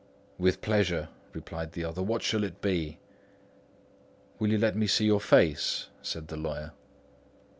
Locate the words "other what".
1.85-2.23